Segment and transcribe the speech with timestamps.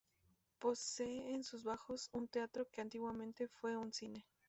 [0.57, 4.25] Posee en sus bajos un teatro que antiguamente fue un cine.